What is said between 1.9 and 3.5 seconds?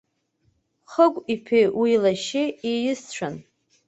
лашьеи еиҩызцәан.